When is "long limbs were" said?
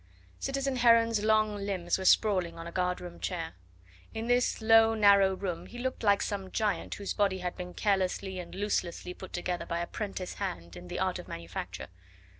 1.23-2.05